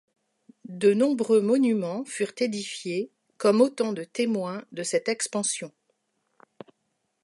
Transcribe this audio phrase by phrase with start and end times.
[0.69, 5.71] De nombreux monuments furent édifiés comme autant de témoins de cette expansion.